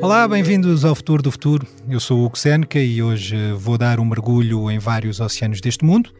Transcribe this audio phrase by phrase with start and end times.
[0.00, 1.66] Olá, bem-vindos ao Futuro do Futuro.
[1.88, 5.84] Eu sou o Hugo Seneca e hoje vou dar um mergulho em vários oceanos deste
[5.84, 6.10] mundo,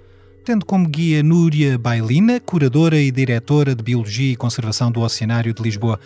[0.44, 5.62] tendo como guia Núria Bailina, curadora e diretora de Biologia e Conservação do Oceanário de
[5.62, 6.00] Lisboa.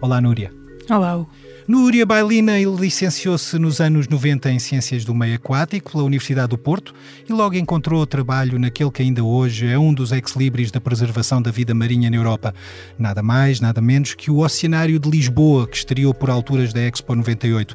[0.00, 0.65] Olá, Núria.
[0.88, 1.26] Olá.
[1.66, 6.94] Núria Bailina licenciou-se nos anos 90 em Ciências do Meio Aquático pela Universidade do Porto
[7.28, 11.50] e logo encontrou trabalho naquele que ainda hoje é um dos ex-libris da preservação da
[11.50, 12.54] vida marinha na Europa.
[12.96, 17.16] Nada mais, nada menos que o Oceanário de Lisboa, que estreou por alturas da Expo
[17.16, 17.74] 98.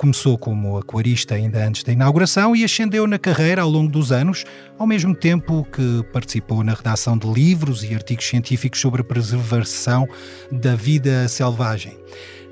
[0.00, 4.46] Começou como aquarista ainda antes da inauguração e ascendeu na carreira ao longo dos anos,
[4.78, 10.08] ao mesmo tempo que participou na redação de livros e artigos científicos sobre a preservação
[10.50, 11.98] da vida selvagem.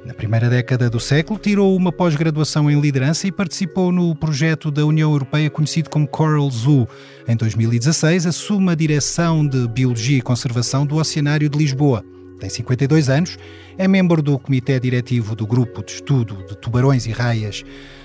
[0.05, 4.85] Na primeira década do século, tirou uma pós-graduação em liderança e participou no projeto da
[4.85, 6.87] União Europeia conhecido como Coral Zoo.
[7.27, 12.05] Em 2016, assume a direção de Biologia e Conservação do Oceanário de Lisboa.
[12.39, 13.37] Tem 52 anos,
[13.77, 17.65] é membro do Comitê Diretivo do Grupo de Estudo de Tubarões e Raias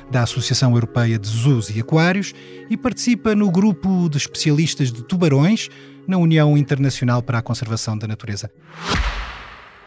[0.09, 2.33] da Associação Europeia de Zoos e Aquários
[2.69, 5.69] e participa no grupo de especialistas de tubarões
[6.07, 8.51] na União Internacional para a Conservação da Natureza.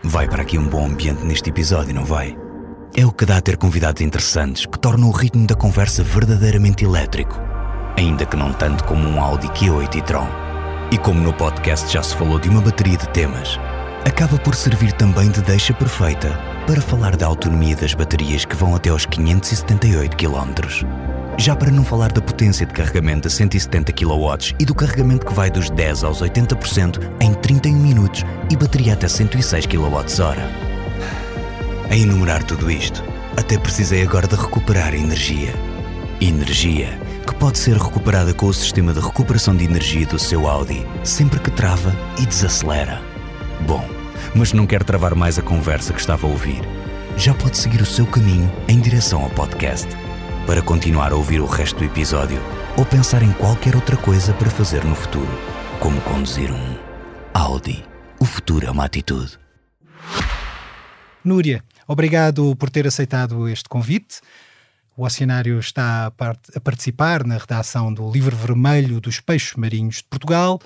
[0.02, 2.36] Vai para aqui um bom ambiente neste episódio, não vai?
[2.94, 6.84] É o que dá a ter convidados interessantes que tornam o ritmo da conversa verdadeiramente
[6.84, 7.38] elétrico,
[7.96, 10.28] ainda que não tanto como um Audi Q8 e-tron.
[10.90, 13.58] E como no podcast já se falou de uma bateria de temas,
[14.06, 18.76] acaba por servir também de deixa perfeita para falar da autonomia das baterias que vão
[18.76, 20.86] até aos 578 km.
[21.36, 25.34] Já para não falar da potência de carregamento a 170 kW e do carregamento que
[25.34, 30.40] vai dos 10 aos 80% em 31 minutos e bateria até 106 kWh.
[31.90, 33.02] A enumerar tudo isto,
[33.36, 35.52] até precisei agora de recuperar energia.
[36.20, 40.86] Energia que pode ser recuperada com o sistema de recuperação de energia do seu Audi
[41.02, 43.02] sempre que trava e desacelera.
[43.66, 43.95] Bom,
[44.36, 46.60] mas não quero travar mais a conversa que estava a ouvir.
[47.16, 49.88] Já pode seguir o seu caminho em direção ao podcast
[50.46, 52.38] para continuar a ouvir o resto do episódio
[52.76, 55.30] ou pensar em qualquer outra coisa para fazer no futuro,
[55.80, 56.76] como conduzir um
[57.32, 57.82] Audi.
[58.20, 59.38] O futuro é uma atitude.
[61.24, 64.20] Núria, obrigado por ter aceitado este convite.
[64.96, 70.60] O Oceanário está a participar na redação do Livro Vermelho dos Peixes Marinhos de Portugal,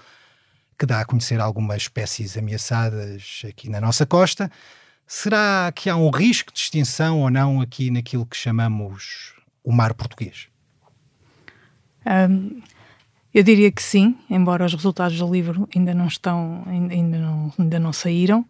[0.80, 4.50] que dá a conhecer algumas espécies ameaçadas aqui na nossa costa.
[5.06, 9.92] Será que há um risco de extinção ou não aqui naquilo que chamamos o mar
[9.92, 10.48] português?
[12.06, 12.62] Um,
[13.34, 17.78] eu diria que sim, embora os resultados do livro ainda não estão, ainda não, ainda
[17.78, 18.46] não saíram,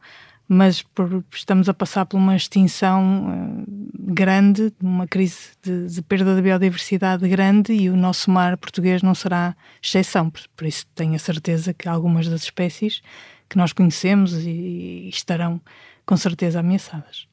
[0.53, 3.65] mas por, estamos a passar por uma extinção uh,
[4.13, 9.15] grande, uma crise de, de, perda de biodiversidade grande e o nosso mar português não
[9.15, 10.29] será exceção.
[10.29, 13.01] Por, por isso tenho a certeza que algumas das espécies
[13.49, 15.61] que nós conhecemos e, e estarão
[16.05, 17.29] com certeza ameaçadas.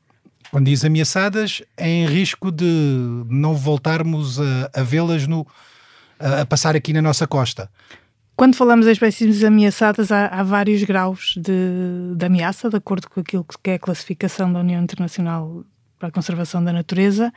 [0.52, 5.48] Quando diz ameaçadas, é em risco de não voltarmos a, a vê-las no,
[6.20, 7.68] a, passar aqui na nossa costa.
[8.38, 13.20] Quando falamos de espécies ameaçadas, há, há vários graus de, de, ameaça, de acordo com
[13.20, 15.66] aquilo que é a classificação da União Internacional
[15.98, 17.34] para a Conservação da Natureza,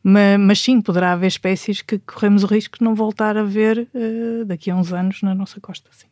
[0.00, 3.88] mas, mas sim, poderá haver espécies que corremos o risco de não voltar a ver
[3.92, 5.90] uh, daqui a uns anos na nossa costa.
[5.90, 6.06] Sim.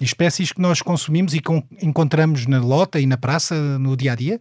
[0.00, 4.14] Espécies que nós consumimos e com, encontramos na lota e na praça no dia a
[4.16, 4.40] dia?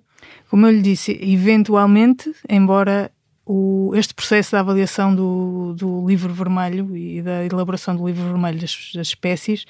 [0.49, 3.11] Como eu lhe disse, eventualmente, embora
[3.45, 8.59] o, este processo da avaliação do, do, livro vermelho e da elaboração do livro vermelho
[8.59, 9.65] das, das, espécies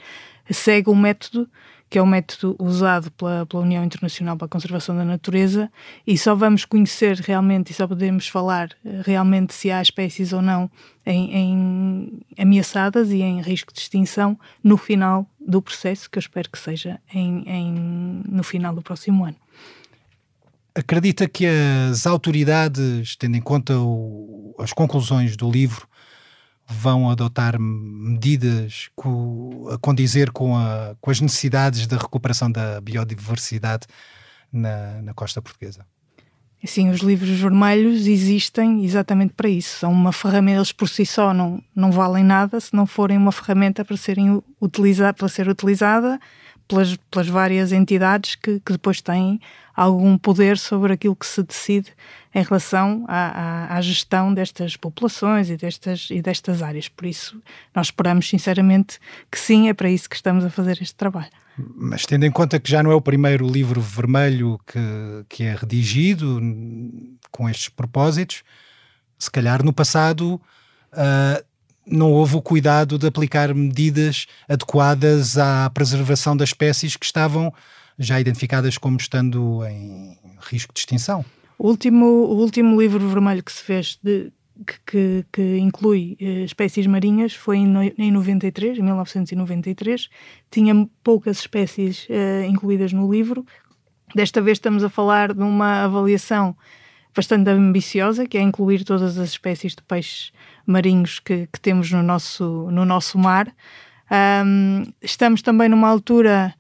[0.49, 1.49] segue um método
[1.89, 5.71] que é o método usado pela, pela, União Internacional para a Conservação da Natureza
[6.05, 10.41] e só vamos conhecer realmente e só podemos falar eh, realmente se há espécies ou
[10.41, 10.69] não
[11.05, 16.49] em, em ameaçadas e em risco de extinção no final do processo, que eu espero
[16.49, 19.37] que seja em, em, no final do próximo ano.
[20.75, 21.45] Acredita que
[21.89, 25.87] as autoridades, tendo em conta o, as conclusões do livro,
[26.67, 33.87] vão adotar medidas co, a condizer com, a, com as necessidades da recuperação da biodiversidade
[34.51, 35.85] na, na costa portuguesa?
[36.63, 39.79] Sim, os livros vermelhos existem exatamente para isso.
[39.79, 43.31] São uma ferramenta, eles por si só não, não valem nada se não forem uma
[43.31, 46.19] ferramenta para, serem utiliza, para ser utilizada
[46.67, 49.39] pelas, pelas várias entidades que, que depois têm
[49.75, 51.91] algum poder sobre aquilo que se decide
[52.33, 56.87] em relação à, à, à, gestão destas populações e destas, e destas áreas.
[56.87, 57.41] Por isso,
[57.73, 58.99] nós esperamos sinceramente
[59.31, 61.31] que sim, é para isso que estamos a fazer este trabalho.
[61.57, 65.55] Mas tendo em conta que já não é o primeiro livro vermelho que, que é
[65.55, 66.41] redigido
[67.31, 68.43] com estes propósitos,
[69.17, 70.41] se calhar no passado
[70.93, 71.45] uh,
[71.85, 77.53] não houve o cuidado de aplicar medidas adequadas à preservação das espécies que estavam
[77.97, 81.23] já identificadas como estando em risco de extinção.
[81.57, 84.31] O último, o último livro vermelho que se fez de,
[84.85, 90.09] que, que, inclui uh, espécies marinhas foi em, em 93, em 1993.
[90.51, 93.45] Tinha poucas espécies uh, incluídas no livro.
[94.13, 96.55] Desta vez estamos a falar de uma avaliação
[97.15, 100.31] bastante ambiciosa, que é incluir todas as espécies de peixes
[100.65, 103.47] marinhos que, que temos no nosso, no nosso mar.
[104.45, 106.53] Um, estamos também numa altura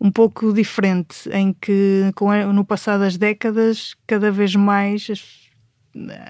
[0.00, 5.08] um pouco diferente, em que com, no passar das décadas, cada vez mais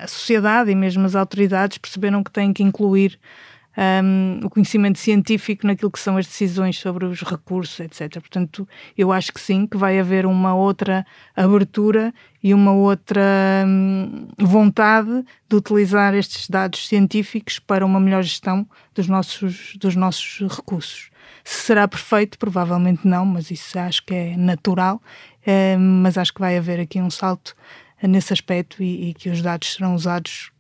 [0.01, 3.19] a sociedade e mesmo as autoridades perceberam que têm que incluir
[3.79, 8.11] um, o conhecimento científico naquilo que são as decisões sobre os recursos, etc.
[8.21, 13.23] Portanto, eu acho que sim, que vai haver uma outra abertura e uma outra
[13.67, 20.41] hum, vontade de utilizar estes dados científicos para uma melhor gestão dos nossos, dos nossos
[20.53, 21.11] recursos.
[21.45, 25.01] Se será perfeito, provavelmente não, mas isso acho que é natural.
[25.47, 27.55] É, mas acho que vai haver aqui um salto
[28.03, 30.51] nesse aspecto e, e que os dados serão usados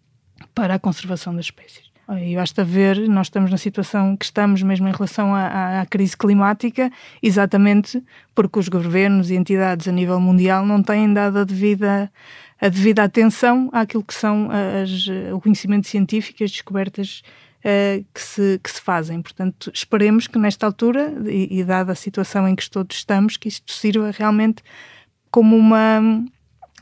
[0.55, 1.88] para a conservação das espécies.
[2.17, 6.17] E basta ver, nós estamos na situação que estamos mesmo em relação à, à, crise
[6.17, 6.91] climática,
[7.23, 8.03] exatamente
[8.35, 12.11] porque os governos e entidades a nível mundial não têm dado a devida,
[12.59, 17.23] a devida atenção àquilo que são as, o conhecimento científico e as descobertas
[17.59, 19.21] uh, que, se, que se fazem.
[19.21, 23.49] Portanto, esperemos que nesta altura, e, e dada a situação em que todos estamos, que
[23.49, 24.63] isto sirva realmente
[25.31, 26.01] como uma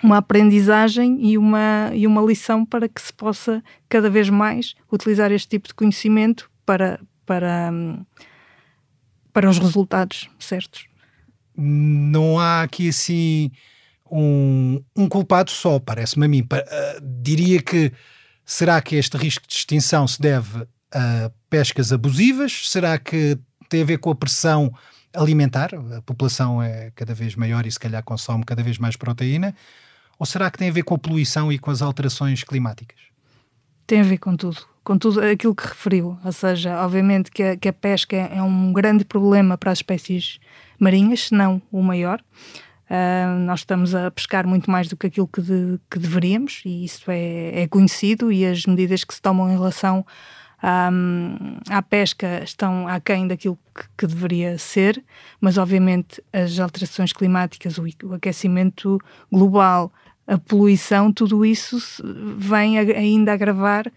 [0.03, 5.33] uma aprendizagem e uma, e uma lição para que se possa cada vez mais utilizar
[5.33, 7.71] este tipo de conhecimento para, para,
[9.33, 10.87] para os resultados certos.
[11.57, 13.51] Não há aqui assim
[14.11, 16.43] um, um culpado só, parece-me a mim.
[16.43, 17.93] Uh, diria que
[18.45, 22.71] será que este risco de extinção se deve a pescas abusivas?
[22.71, 23.39] Será que
[23.69, 24.73] tem a ver com a pressão
[25.15, 25.71] alimentar?
[25.97, 29.55] A população é cada vez maior e se calhar consome cada vez mais proteína
[30.19, 32.99] ou será que tem a ver com a poluição e com as alterações climáticas?
[33.87, 36.19] Tem a ver com tudo, com tudo aquilo que referiu.
[36.25, 40.39] Ou seja, obviamente que a, que a pesca é um grande problema para as espécies
[40.79, 42.21] marinhas, se não o maior.
[42.89, 46.85] Uh, nós estamos a pescar muito mais do que aquilo que, de, que deveríamos, e
[46.85, 50.07] isso é, é, conhecido, e as medidas que se tomam em relação
[51.71, 55.03] à, pesca estão aquém daquilo que, que, deveria ser,
[55.41, 58.99] mas obviamente as alterações climáticas, o, o aquecimento
[59.31, 59.93] global,
[60.27, 61.79] a poluição, tudo isso
[62.37, 63.91] vem ainda agravar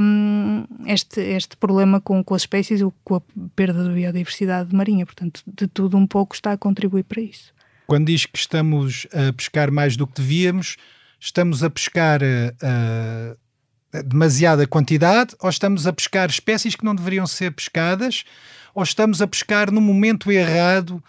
[0.00, 3.22] um, este, este problema com, com as espécies ou com a
[3.56, 5.04] perda da biodiversidade marinha.
[5.04, 7.52] Portanto, de tudo um pouco está a contribuir para isso.
[7.88, 10.76] Quando diz que estamos a pescar mais do que devíamos,
[11.18, 13.36] estamos a pescar uh,
[14.02, 18.24] demasiada quantidade ou estamos a pescar espécies que não deveriam ser pescadas
[18.74, 21.02] ou estamos a pescar no momento errado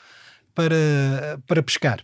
[0.54, 2.04] para, para pescar?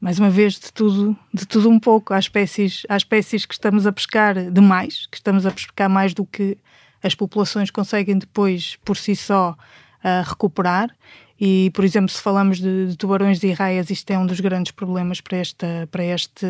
[0.00, 2.14] mais uma vez, de tudo, de tudo um pouco.
[2.14, 6.24] Há espécies, há espécies que estamos a pescar demais, que estamos a pescar mais do
[6.24, 6.56] que
[7.02, 10.94] as populações conseguem depois, por si só, uh, recuperar.
[11.40, 14.72] E, por exemplo, se falamos de, de, tubarões e raias, isto é um dos grandes
[14.72, 16.46] problemas para, esta, para, este,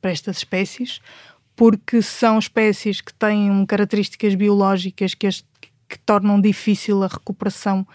[0.00, 1.00] para estas espécies,
[1.56, 5.44] porque são espécies que têm características biológicas que, as,
[5.88, 7.86] que tornam difícil a recuperação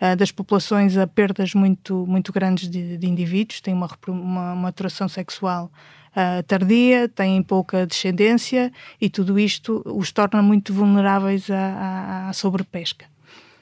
[0.00, 5.08] uh, das populações a perdas muito, muito grandes de, de indivíduos, têm uma, uma maturação
[5.08, 5.70] sexual
[6.12, 12.32] uh, tardia, têm pouca descendência e tudo isto os torna muito vulneráveis à, à, à
[12.32, 13.06] sobrepesca.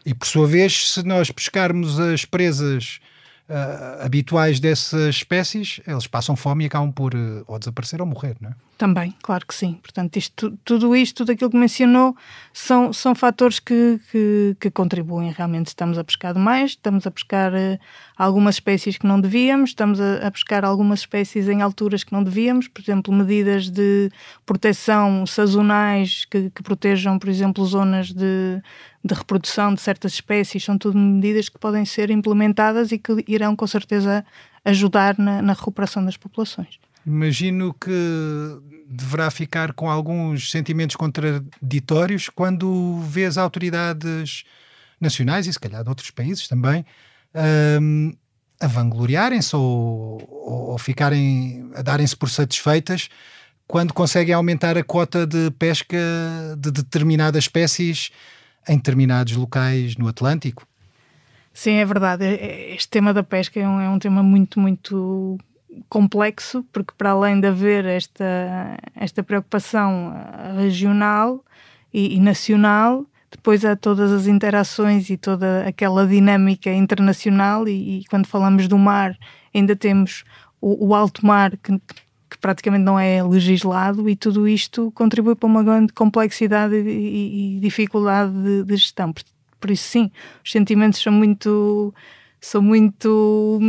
[0.07, 3.01] E por sua vez, se nós pescarmos as presas
[3.49, 8.37] uh, habituais dessas espécies, eles passam fome e acabam por uh, ou desaparecer ou morrer,
[8.41, 8.55] não é?
[8.77, 9.75] Também, claro que sim.
[9.75, 12.17] Portanto, isto, tudo isto, tudo aquilo que mencionou,
[12.53, 15.31] são, são fatores que, que, que contribuem.
[15.31, 17.79] Realmente estamos a pescar demais, estamos a pescar uh,
[18.19, 22.25] algumas espécies que não devíamos, estamos a, a, pescar algumas espécies em alturas que não
[22.25, 24.11] devíamos, por exemplo, medidas de
[24.45, 28.61] proteção sazonais que, que protejam, por exemplo, zonas de,
[29.05, 33.55] de reprodução de certas espécies, são tudo medidas que podem ser implementadas e que irão
[33.55, 34.27] com certeza
[34.65, 36.81] ajudar na, na recuperação das populações.
[37.07, 37.91] Imagino que
[38.89, 44.45] deverá ficar com alguns sentimentos contraditórios quando vê as autoridades
[45.01, 46.85] nacionais e se calhar de outros países também
[47.81, 48.13] um,
[48.61, 53.09] a vangloriarem-se ou, ou, ficarem a darem-se por satisfeitas
[53.67, 55.99] quando conseguem aumentar a cota de pesca
[56.59, 58.11] de determinadas espécies
[58.69, 60.67] em determinados locais no Atlântico.
[61.53, 62.25] Sim, é verdade.
[62.25, 65.39] Este tema da pesca é um, é um tema muito, muito
[65.89, 71.45] complexo, porque para além de haver esta, esta preocupação eh, regional
[71.93, 78.05] e, e, nacional, depois há todas as interações e toda aquela dinâmica internacional, e, e
[78.07, 79.17] quando falamos do mar,
[79.55, 80.25] ainda temos
[80.61, 81.79] o, o alto mar que,
[82.31, 87.61] que praticamente não é legislado e tudo isto contribui para uma grande complexidade e, e,
[87.61, 89.13] dificuldade de, de, gestão.
[89.13, 89.23] Por,
[89.61, 90.11] por, isso, sim,
[90.43, 91.95] os sentimentos são muito,
[92.41, 93.61] são muito,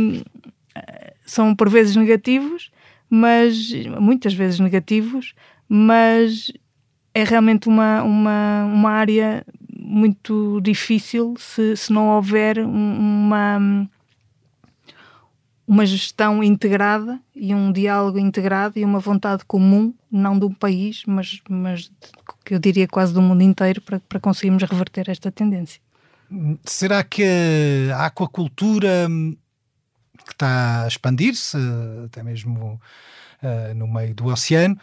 [1.24, 2.70] são por vezes negativos,
[3.08, 5.34] mas muitas vezes negativos,
[5.68, 6.52] mas
[7.14, 9.44] é realmente uma, uma, uma área
[9.78, 13.88] muito difícil se, se não houver uma
[15.66, 21.02] uma gestão integrada e um diálogo integrado e uma vontade comum, não de um país,
[21.06, 21.90] mas, mas
[22.44, 25.80] que eu diria quase do mundo inteiro, para, para conseguirmos reverter esta tendência.
[26.64, 29.08] Será que a aquacultura
[30.26, 31.56] que está a expandir-se,
[32.04, 32.80] até mesmo
[33.42, 34.76] uh, no meio do oceano,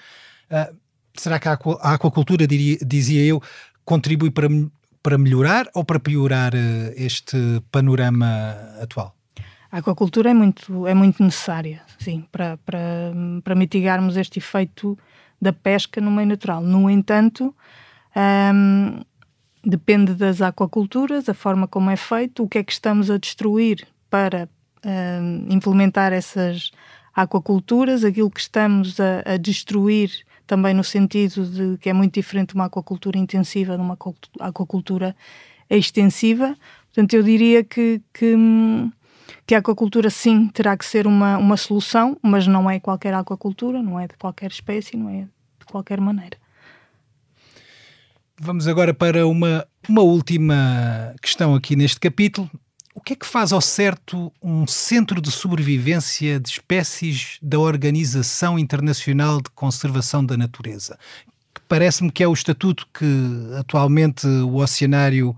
[0.49, 0.75] uh,
[1.15, 3.41] será que a, a aquacultura, diria, dizia eu,
[3.83, 4.47] contribui para,
[5.01, 7.37] para melhorar ou para piorar uh, este
[7.71, 9.15] panorama atual?
[9.71, 12.79] A aquacultura é muito, é muito necessária, sim, para, para,
[13.43, 14.97] para mitigarmos este efeito
[15.41, 16.61] da pesca no meio natural.
[16.61, 17.55] No entanto,
[18.15, 19.01] hum,
[19.65, 23.87] depende das aquaculturas, a forma como é feito, o que é que estamos a destruir
[24.11, 24.47] para
[24.85, 26.71] hum, implementar essas
[27.13, 30.11] aquaculturas, aquilo que estamos a, a, destruir
[30.47, 33.97] também no sentido de que é muito diferente uma aquacultura intensiva de uma
[34.39, 35.15] aquacultura
[35.69, 36.55] extensiva.
[36.87, 38.35] Portanto, eu diria que, que
[39.45, 43.81] que a aquacultura sim terá que ser uma, uma solução, mas não é qualquer aquacultura,
[43.81, 46.37] não é de qualquer espécie, não é de qualquer maneira.
[48.39, 52.49] Vamos agora para uma, uma última questão aqui neste capítulo.
[52.95, 58.57] O que é que faz ao certo um centro de sobrevivência de espécies da Organização
[58.59, 60.97] Internacional de Conservação da Natureza?
[61.67, 63.05] Parece-me que é o estatuto que
[63.57, 65.35] atualmente o oceanário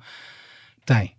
[0.85, 1.15] tem.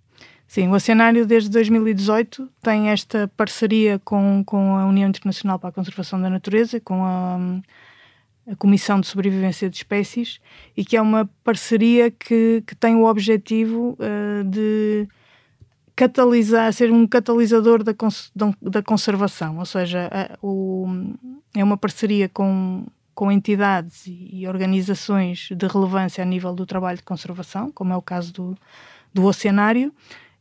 [0.46, 5.72] Sim, o Oceanário desde 2018 tem esta parceria com, com a União Internacional para a
[5.72, 7.38] Conservação da Natureza, com a,
[8.50, 10.40] a Comissão de Sobrevivência de Espécies,
[10.76, 15.08] e que é uma parceria que, que tem o objetivo uh, de
[15.96, 20.86] catalisar, ser um catalisador da, cons, da conservação, ou seja, a, o,
[21.54, 27.02] é uma parceria com, com entidades e organizações de relevância a nível do trabalho de
[27.02, 28.58] conservação, como é o caso do,
[29.12, 29.90] do Oceanário,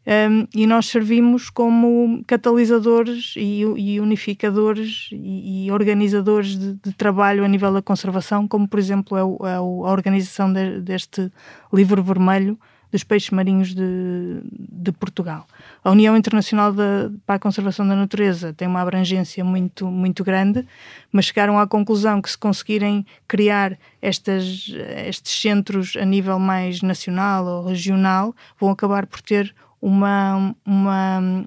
[0.05, 7.43] um, e nós servimos como catalisadores e, e unificadores e, e organizadores de, de, trabalho
[7.43, 11.31] a nível da conservação, como por exemplo é, o, é a organização de, deste
[11.73, 12.59] livro vermelho
[12.95, 15.45] dos peixes marinhos de, de Portugal.
[15.83, 20.65] A União Internacional de, para a Conservação da Natureza tem uma abrangência muito, muito grande,
[21.11, 24.71] mas chegaram à conclusão que se conseguirem criar estas,
[25.05, 31.45] estes centros a nível mais nacional ou regional, vão acabar por ter uma, uma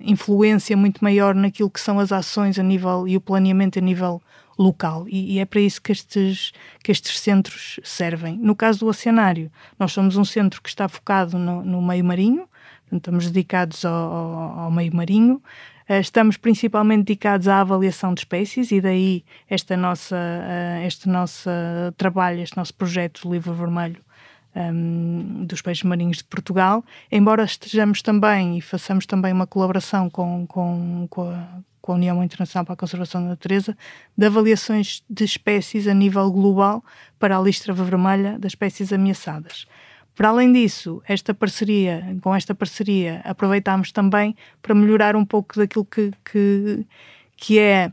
[0.00, 4.22] influência muito maior naquilo que são as ações a nível e o planeamento a nível
[4.58, 5.06] local.
[5.08, 8.38] E, e, é para isso que estes, que estes centros servem.
[8.38, 12.48] No caso do Oceanário, nós somos um centro que está focado no, no meio marinho,
[12.82, 15.42] portanto, estamos dedicados ao, ao, ao meio marinho,
[15.88, 21.50] uh, estamos principalmente dedicados à avaliação de espécies e daí esta nossa, uh, este nosso
[21.96, 24.06] trabalho, este nosso projeto do Livro Vermelho
[24.56, 26.82] um, dos peixes marinhos de Portugal,
[27.12, 31.46] embora estejamos também e façamos também uma colaboração com, com, com, a,
[31.86, 33.78] com a União Internacional para a Conservação da Natureza
[34.18, 36.84] de avaliações de espécies a nível global
[37.16, 39.66] para a lista vermelha das espécies ameaçadas.
[40.16, 45.84] Para além disso, esta parceria, com esta parceria, aproveitámos também para melhorar um pouco daquilo
[45.84, 46.84] que, que,
[47.36, 47.92] que é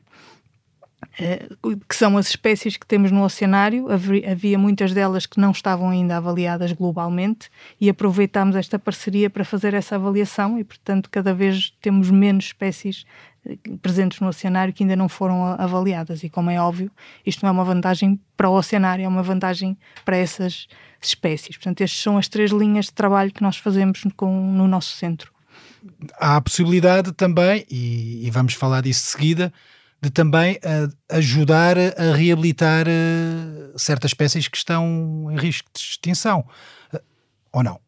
[1.19, 1.47] eh,
[1.87, 3.87] que são as espécies que temos no oceanário.
[3.91, 9.73] Havia muitas delas que não estavam ainda avaliadas globalmente e aproveitámos esta parceria para fazer
[9.73, 13.05] essa avaliação e, portanto, cada vez temos menos espécies
[13.81, 16.23] presentes no oceanário que ainda não foram avaliadas.
[16.23, 16.91] E, como é óbvio,
[17.25, 20.67] isto não é uma vantagem para o oceanário, é uma vantagem para essas
[21.01, 21.57] espécies.
[21.57, 25.31] Portanto, estas são as três linhas de trabalho que nós fazemos com, no nosso centro.
[26.17, 29.53] Há a possibilidade também, e, e vamos falar disso de seguida,
[30.01, 36.45] de também uh, ajudar a reabilitar uh, certas espécies que estão em risco de extinção.
[36.93, 36.99] Uh,
[37.53, 37.79] ou não?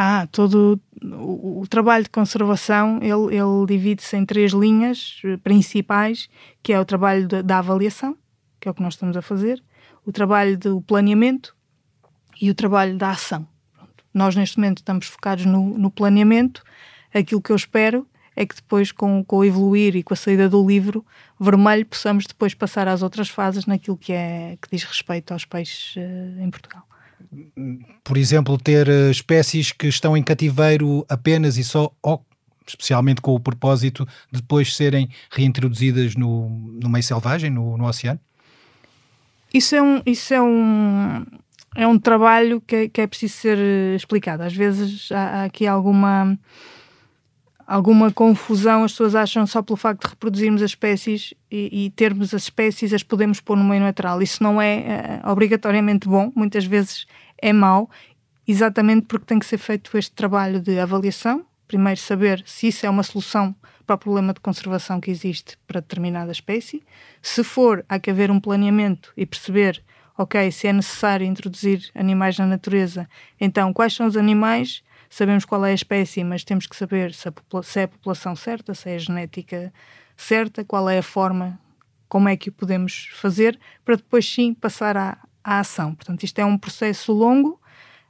[0.00, 6.28] Ah, todo o, o trabalho de conservação ele, ele divide-se em três linhas principais,
[6.62, 8.16] que é o trabalho da, da avaliação,
[8.60, 9.60] que é o que nós estamos a fazer,
[10.06, 11.52] o trabalho do planeamento
[12.40, 13.44] e o trabalho da ação.
[13.74, 14.04] Pronto.
[14.14, 16.62] Nós neste momento estamos focados no, no planeamento.
[17.12, 20.48] Aquilo que eu espero é que depois, com, com o evoluir e com a saída
[20.48, 21.04] do livro
[21.40, 25.96] vermelho, possamos depois passar às outras fases naquilo que, é, que diz respeito aos peixes
[25.96, 26.86] uh, em Portugal.
[28.04, 31.92] Por exemplo, ter uh, espécies que estão em cativeiro apenas e só
[32.66, 38.20] especialmente com o propósito de depois serem reintroduzidas no, no meio selvagem, no, no oceano?
[39.52, 41.24] Isso é um, isso é um,
[41.74, 43.58] é um trabalho que, é, que é preciso ser
[43.96, 44.42] explicado.
[44.42, 46.38] Às vezes há, há aqui alguma
[47.68, 52.32] alguma confusão, as pessoas acham só pelo facto de reproduzirmos as espécies e, e termos
[52.32, 54.22] as espécies, as podemos pôr no meio natural.
[54.22, 57.06] Isso não é uh, obrigatoriamente bom, muitas vezes
[57.36, 57.90] é mau,
[58.46, 61.44] exatamente porque tem que ser feito este trabalho de avaliação.
[61.68, 63.54] Primeiro, saber se isso é uma solução
[63.86, 66.82] para o problema de conservação que existe para determinada espécie.
[67.20, 69.82] Se for, há que haver um planeamento e perceber,
[70.16, 73.06] ok, se é necessário introduzir animais na natureza,
[73.38, 77.28] então quais são os animais sabemos qual é a espécie, mas temos que saber se,
[77.64, 79.72] se é a população certa, se é a genética
[80.16, 81.58] certa, qual é a forma,
[82.08, 85.94] como é que o podemos fazer, para depois sim passar à, à ação.
[85.94, 87.60] Portanto, isto é um processo longo,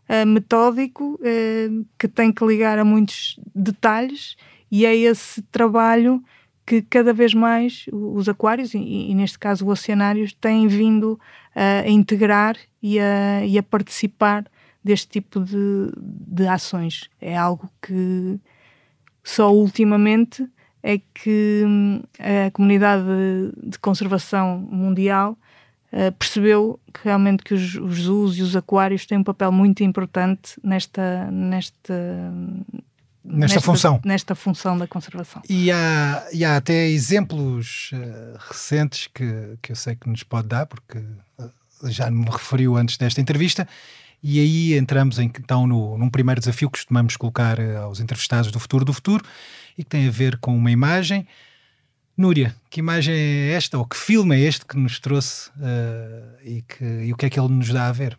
[0.09, 4.37] uh, metódico, uh, que tem que ligar a muitos detalhes,
[4.71, 6.23] e é esse trabalho
[6.67, 11.87] que cada vez mais os aquários, e, e neste caso os oceanários, têm vindo uh,
[11.87, 14.45] a integrar e a, e a participar
[14.89, 17.11] deste tipo de, de ações.
[17.21, 18.41] É algo que
[19.23, 20.49] só ultimamente
[20.83, 23.05] é que hum, a comunidade
[23.63, 25.37] de conservação mundial
[25.93, 29.85] uh, percebeu que realmente que os, os zoos e os aquários têm um papel muito
[29.85, 32.33] importante nesta, nesta
[33.25, 34.01] Nesta, nesta, função.
[34.07, 35.43] Nesta função da conservação.
[35.51, 40.49] E há, e há até exemplos uh, recentes que, que eu sei que nos pode
[40.49, 43.69] dar, porque uh, já me referiu antes desta entrevista,
[44.23, 48.51] e aí entramos em, então no, num primeiro desafio que costumamos colocar eh, aos entrevistados
[48.51, 49.25] do futuro do futuro
[49.77, 51.27] e que tem a ver com uma imagem.
[52.17, 56.63] Núria, que imagem é esta, ou que filme é este que nos trouxe uh, e,
[56.63, 58.19] que, e o que é que ele nos dá a ver?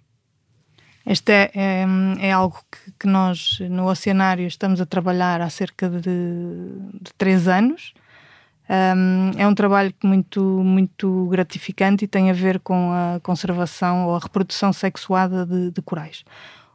[1.05, 1.85] Este é, é,
[2.19, 7.45] é algo que, que, nós no Oceanário estamos a trabalhar há cerca de, de três
[7.49, 7.93] anos.
[8.69, 14.15] Um, é um trabalho muito, muito gratificante e tem a ver com a conservação ou
[14.15, 16.23] a reprodução sexuada de, de corais.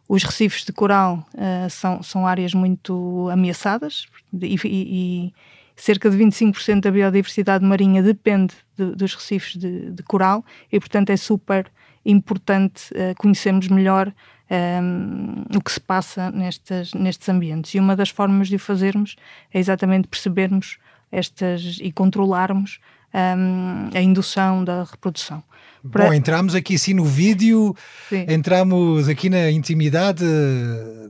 [0.09, 5.35] Os recifes de coral uh, são, são áreas muito ameaçadas e, e,
[5.77, 11.11] cerca de 25% da biodiversidade marinha depende de, dos recifes de, de, coral e, portanto,
[11.11, 11.71] é super
[12.05, 14.13] importante uh, conhecermos melhor
[14.51, 17.73] um, o que se passa nestes ambientes.
[17.75, 19.17] E uma das formas de o fazermos
[19.53, 20.79] é exatamente percebermos
[21.15, 22.79] estas e controlarmos
[23.15, 25.43] um, a indução da reprodução.
[25.91, 26.07] Para...
[26.07, 27.77] Bom, entramos aqui sim no vídeo,
[28.09, 28.25] sim.
[28.29, 30.25] entramos aqui na intimidade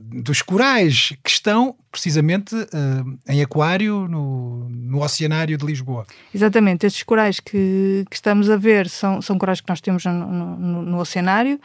[0.01, 6.05] dos corais que estão precisamente uh, em aquário no, no Oceanário de Lisboa.
[6.33, 10.57] Exatamente, estes corais que, que estamos a ver são, são corais que nós temos no,
[10.57, 11.59] no, no Oceanário.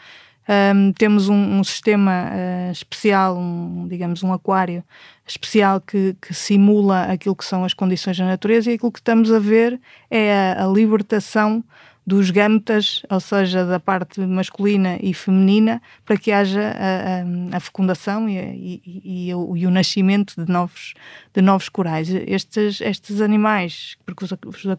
[0.48, 4.82] Um, temos um, um sistema uh, especial, um, digamos, um aquário
[5.26, 9.30] especial que, que, simula aquilo que são as condições da natureza e aquilo que estamos
[9.30, 11.62] a ver é a, a libertação
[12.10, 17.60] dos gametas, ou seja, da parte masculina e feminina, para que haja a, a, a
[17.60, 20.94] fecundação e, e, e, o, e, o, nascimento de novos,
[21.32, 22.08] de novos corais.
[22.08, 24.32] Estes, estes animais, porque os,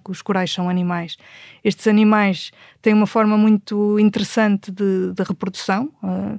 [0.10, 1.16] os, corais são animais,
[1.64, 5.90] estes animais têm uma forma muito interessante de, de reprodução.
[6.04, 6.38] Uh,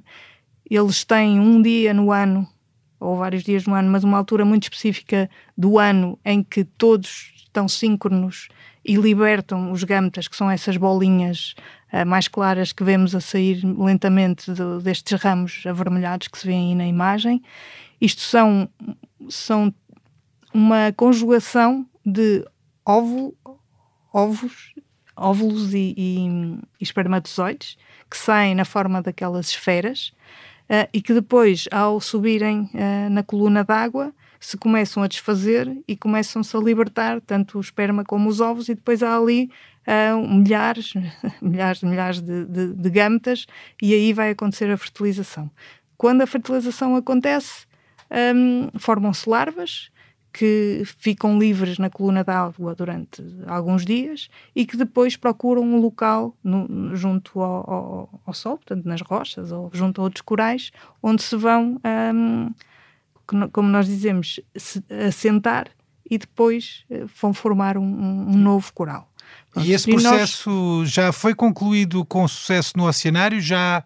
[0.71, 2.47] eles têm um dia no ano,
[3.01, 7.33] ou vários dias no ano, mas uma altura muito específica do ano em que todos
[7.47, 8.49] estão síncronos
[8.85, 11.55] e libertam os gametas, que são essas bolinhas
[11.93, 16.71] uh, mais claras que vemos a sair lentamente do, destes ramos avermelhados que se vêem
[16.71, 17.43] aí na imagem.
[18.01, 18.69] Isto são,
[19.29, 19.73] são
[20.53, 22.45] uma conjugação de
[22.85, 23.35] ovo,
[24.13, 24.75] ovos,
[25.17, 27.77] óvulos e, e, e, espermatozoides
[28.11, 30.13] que saem na forma daquelas esferas
[30.69, 34.13] uh, e que depois, ao subirem uh, na coluna d'água,
[34.43, 38.75] se começam a desfazer e começam-se a libertar tanto o esperma como os ovos e
[38.75, 39.49] depois há ali
[39.87, 40.95] uh, milhares,
[41.41, 43.47] milhares, milhares de, de, de gametas
[43.81, 45.49] e aí vai acontecer a fertilização.
[45.97, 47.67] Quando a fertilização acontece,
[48.35, 49.93] um, formam-se larvas
[50.33, 56.35] que ficam livres na coluna d'água durante alguns dias e que depois procuram um local
[56.43, 61.23] no, junto ao, ao, ao, sol, portanto nas rochas ou junto a outros corais, onde
[61.23, 61.79] se vão
[62.15, 62.51] um,
[63.53, 64.41] como nós dizemos,
[65.07, 65.69] assentar
[66.09, 69.11] e depois eh, vão formar um, um novo coral.
[69.51, 69.67] Pronto.
[69.67, 70.91] E esse processo e nós...
[70.91, 73.41] já foi concluído com sucesso no oceanário?
[73.41, 73.85] Já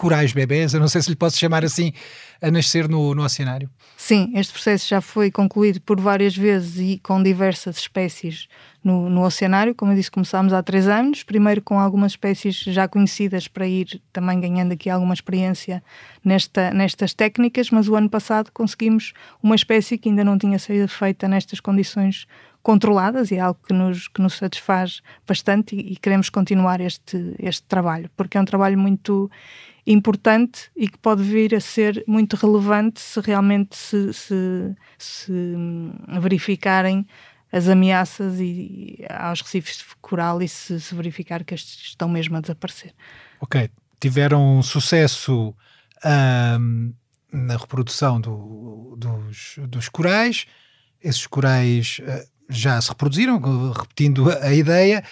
[0.00, 1.92] corais bebés, eu não sei se lhe posso chamar assim,
[2.40, 3.68] a nascer no, no oceanário?
[3.98, 8.48] Sim, este processo já foi concluído por várias vezes e com diversas espécies
[8.82, 9.74] no, no oceanário.
[9.74, 14.00] Como eu disse, começámos há três anos, primeiro com algumas espécies já conhecidas para ir
[14.10, 15.82] também ganhando aqui alguma experiência
[16.24, 20.88] nesta, nestas técnicas, mas o ano passado conseguimos uma espécie que ainda não tinha sido
[20.88, 22.26] feita nestas condições
[22.62, 27.34] controladas e é algo que nos, que nos satisfaz bastante e, e, queremos continuar este,
[27.38, 29.30] este trabalho, porque é um trabalho muito
[29.86, 35.54] importante e que pode vir a ser muito relevante se realmente se, se, se
[36.20, 37.06] verificarem
[37.52, 42.36] as ameaças e, aos recifes de coral e se, se, verificar que estes estão mesmo
[42.36, 42.94] a desaparecer.
[43.40, 45.54] Ok, tiveram sucesso
[46.04, 46.94] um,
[47.32, 50.46] na reprodução do, dos, dos corais,
[51.02, 53.40] esses corais uh, já se reproduziram,
[53.72, 55.02] repetindo a ideia,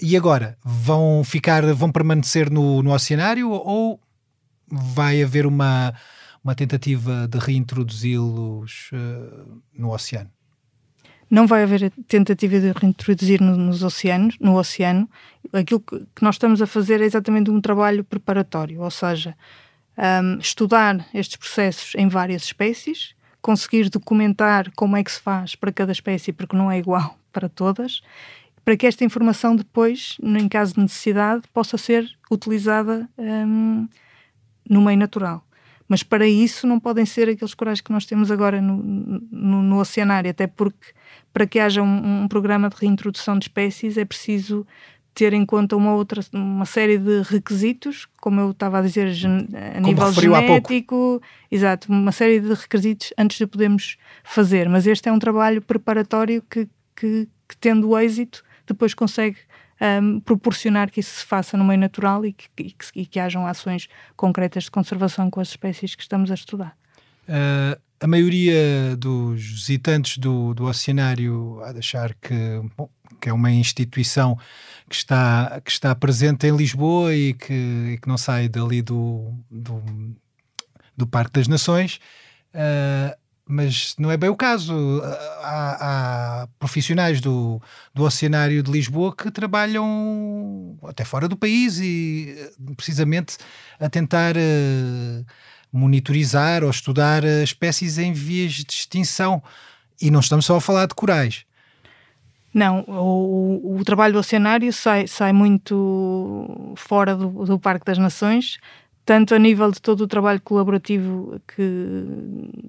[0.00, 4.00] e agora vão ficar, vão permanecer no, no oceanário ou
[4.70, 5.94] vai haver uma,
[6.42, 10.30] uma tentativa de reintroduzi-los uh, no oceano?
[11.30, 15.08] Não vai haver tentativa de reintroduzir no, nos oceanos, no oceano.
[15.52, 19.34] Aquilo que, nós estamos a fazer é exatamente um trabalho preparatório, ou seja,
[19.96, 25.70] um, estudar estes processos em várias espécies, conseguir documentar como é que se faz para
[25.70, 28.00] cada espécie, porque não é igual para todas,
[28.64, 33.86] para que esta informação depois, em caso de necessidade, possa ser utilizada um,
[34.68, 35.46] no meio natural.
[35.86, 38.82] Mas para isso não podem ser aqueles corais que nós temos agora no,
[39.30, 40.94] no, no oceanário, até porque
[41.30, 44.66] para que haja um, um, programa de reintrodução de espécies é preciso
[45.14, 49.74] ter em conta uma outra uma série de requisitos, como eu estava a dizer, a
[49.74, 54.68] como nível genético, exato, uma série de requisitos antes de podermos fazer.
[54.68, 59.38] Mas este é um trabalho preparatório que, que, que tendo êxito, depois consegue
[59.80, 63.20] um, proporcionar que isso se faça no meio natural e que, e que, e que
[63.20, 66.76] hajam ações concretas de conservação com as espécies que estamos a estudar.
[67.28, 72.34] Uh, a maioria dos visitantes do, do oceanário há de achar que,
[72.76, 72.86] bom,
[73.18, 74.38] que é uma instituição
[74.90, 77.54] que está, que está presente em Lisboa e que,
[77.94, 79.82] e que não sai dali do, do,
[80.94, 81.98] do Parque das Nações.
[82.54, 84.74] Uh, mas não é bem o caso.
[85.40, 87.58] Há, há, profissionais do,
[87.94, 93.38] do Oceanário de Lisboa que trabalham até fora do país e precisamente
[93.80, 95.24] a tentar uh,
[95.74, 99.42] monitorizar ou estudar espécies em vias de extinção.
[100.00, 101.44] E não estamos só a falar de corais.
[102.52, 108.58] Não, o, o trabalho do oceanário sai, sai muito fora do, do Parque das Nações,
[109.04, 111.62] tanto a nível de todo o trabalho colaborativo que,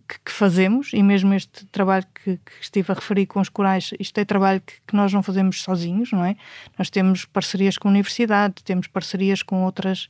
[0.07, 3.91] que, que fazemos, e mesmo este trabalho que, que, estive a referir com os corais,
[3.99, 6.35] isto é trabalho que, nós não fazemos sozinhos, não é?
[6.77, 10.09] Nós temos parcerias com a universidade, temos parcerias com outras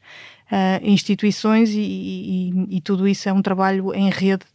[0.52, 4.46] uh, instituições e, e, e, tudo isso é um trabalho em rede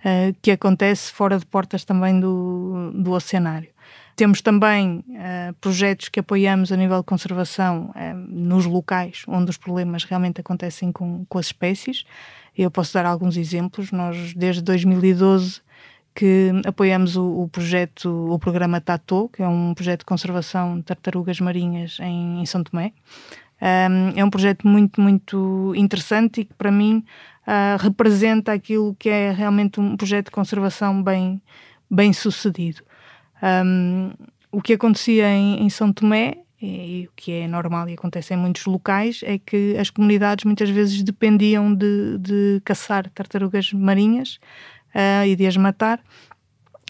[0.00, 3.18] uh, que acontece fora de portas também do, do.
[4.18, 9.56] Temos também uh, projetos que apoiamos a nível de conservação uh, nos locais onde os
[9.56, 12.04] problemas realmente acontecem com, com as espécies.
[12.56, 13.92] Eu posso dar alguns exemplos.
[13.92, 15.60] Nós, desde 2012,
[16.16, 20.82] que apoiamos o, o, projeto, o programa TATO, que é um projeto de conservação de
[20.82, 22.92] tartarugas marinhas em, em São Tomé.
[23.62, 27.04] Um, é um projeto muito, muito interessante e que para mim
[27.46, 31.40] uh, representa aquilo que é realmente um projeto de conservação bem,
[31.88, 32.87] bem sucedido.
[33.42, 34.12] Um,
[34.50, 38.36] o que acontecia em, em São Tomé e o que é normal e acontece em
[38.36, 44.40] muitos locais é que as comunidades muitas vezes dependiam de, de caçar tartarugas marinhas
[44.92, 46.00] uh, e de as matar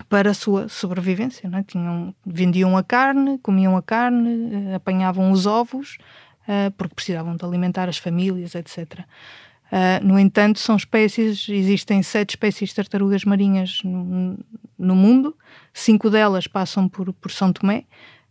[0.09, 1.51] para a sua sobrevivência.
[1.51, 1.63] Não é?
[1.63, 5.99] Tinham, vendiam a carne, comiam a carne, uh, apanhavam os ovos,
[6.45, 9.01] uh, porque precisavam de alimentar as famílias, etc.
[10.03, 14.39] no entanto, são espécies, existem sete espécies de tartarugas marinhas no,
[14.79, 15.37] no mundo,
[15.73, 17.85] cinco delas passam por, por São Tomé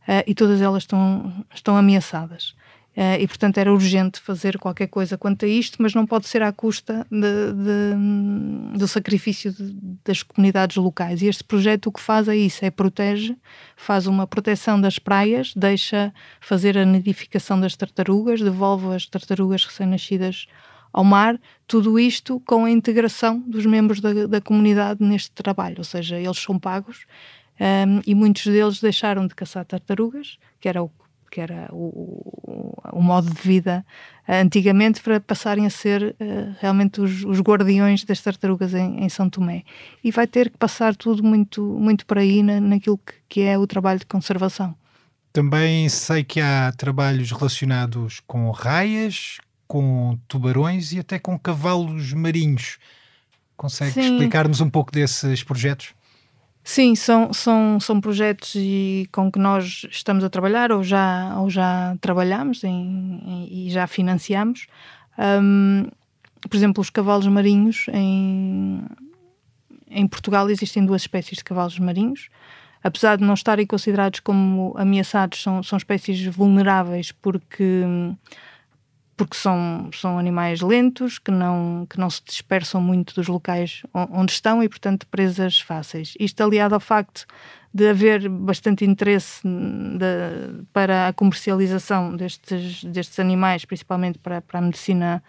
[0.07, 2.55] uh, e todas elas estão, estão ameaçadas.
[2.97, 6.41] Uh, e, portanto, era urgente fazer qualquer coisa quanto a isto, mas não pode ser
[6.41, 11.21] à custa de, de, do sacrifício de, das comunidades locais.
[11.21, 13.37] E este projeto o que faz é isso: é protege,
[13.75, 20.47] faz uma proteção das praias, deixa fazer a nidificação das tartarugas, devolve as tartarugas recém-nascidas
[20.97, 25.83] ao mar, tudo isto com a integração dos membros da, da comunidade neste trabalho, ou
[25.83, 27.05] seja, eles são pagos
[27.59, 30.89] um, e muitos deles deixaram de caçar tartarugas, que era o
[31.29, 33.85] que era o, o, modo de vida
[34.27, 39.29] antigamente, para passarem a ser uh, realmente os, os, guardiões das tartarugas em, em, São
[39.29, 39.63] Tomé.
[40.01, 43.57] E vai ter que passar tudo muito, muito por aí na, naquilo que, que é
[43.57, 44.73] o trabalho de conservação.
[45.33, 52.77] Também sei que há trabalhos relacionados com raias, com tubarões e até com cavalos marinhos.
[53.55, 55.93] Consegue explicar-nos um pouco desses projetos?
[56.63, 61.49] Sim, são, são, são projetos e, com que nós estamos a trabalhar ou já, ou
[61.49, 64.67] já trabalhamos em, em, e já financiamos.
[65.17, 65.87] Um,
[66.41, 68.83] por exemplo, os cavalos marinhos em,
[69.89, 72.27] em Portugal existem duas espécies de cavalos marinhos.
[72.83, 77.83] Apesar de não estarem considerados como ameaçados, são, são espécies vulneráveis porque
[79.17, 84.31] porque são, são animais lentos, que não, que não se dispersam muito dos locais onde
[84.31, 86.13] estão e, portanto, presas fáceis.
[86.19, 87.25] Isto aliado ao facto
[87.73, 94.61] de haver bastante interesse de, para a comercialização destes, destes animais, principalmente para, para a
[94.61, 95.23] medicina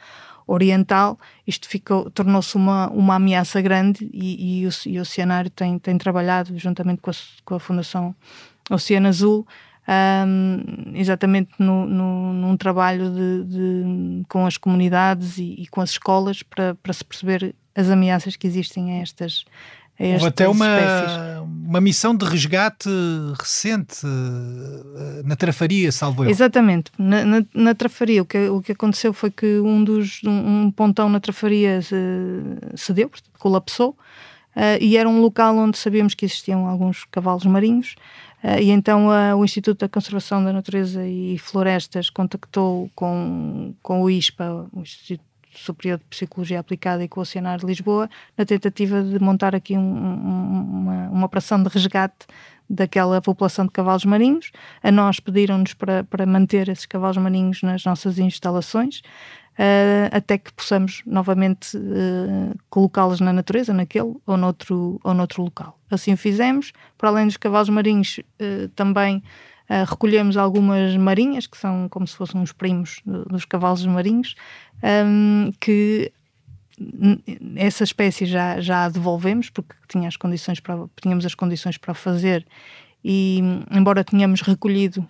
[0.47, 5.79] oriental, isto ficou, tornou-se uma, uma ameaça grande e, e, o, e o Oceanário tem,
[5.79, 8.15] tem trabalhado juntamente com a, com a Fundação
[8.71, 9.47] Oceano Azul
[9.89, 15.91] um, exatamente no, no, num trabalho de, de, com as comunidades e, e, com as
[15.91, 19.45] escolas para, para se perceber as ameaças que existem a estas,
[20.01, 21.19] Houve até uma, espécies.
[21.67, 22.89] uma missão de resgate
[23.37, 26.31] recente uh, na Trafaria, salvo eu.
[26.31, 28.23] Exatamente, na, na, na, Trafaria.
[28.23, 31.81] O que, o que aconteceu foi que um dos um, um pontão na Trafaria
[32.77, 33.91] cedeu, colapsou,
[34.55, 37.97] uh, e era um local onde sabíamos que existiam alguns cavalos marinhos.
[38.43, 44.03] Uh, e então uh, o Instituto da Conservação da Natureza e Florestas contactou com, com
[44.03, 48.45] o ISPA, o Instituto Superior de Psicologia Aplicada e com o Oceanário de Lisboa, na
[48.45, 52.27] tentativa de montar aqui um, um, uma, uma operação de resgate
[52.71, 54.51] daquela população de cavalos marinhos.
[54.83, 59.03] A nós pediram-nos para, para manter esses cavalos marinhos nas nossas instalações
[59.59, 65.79] uh, até que possamos novamente uh, colocá-los na natureza, naquele ou noutro, ou noutro local.
[65.91, 66.73] Assim fizemos.
[66.97, 69.23] Para além dos cavalos marinhos, uh, também
[69.87, 74.35] recolhemos algumas marinhas, que são como se fossem uns primos dos cavalos marinhos,
[74.83, 76.11] um, que
[77.55, 81.93] essa espécie já, já a devolvemos porque tinha as condições para, tínhamos as condições para
[81.93, 82.47] fazer
[83.05, 85.07] e embora tenhamos recolhido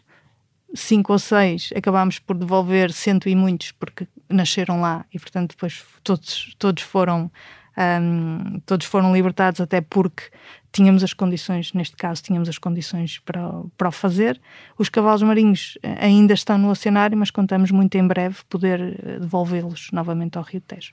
[0.74, 5.84] cinco ou seis, acabámos por devolver cento e muitos porque nasceram lá e portanto depois
[6.02, 7.30] todos, todos foram
[7.78, 10.24] um, todos foram libertados até porque
[10.72, 13.40] tínhamos as condições, neste caso tínhamos as condições para,
[13.76, 14.40] para o fazer.
[14.76, 19.18] Os cavalos marinhos eh, ainda estão no oceanário, mas contamos muito em breve poder eh,
[19.20, 20.92] devolvê-los novamente ao Rio Tejo.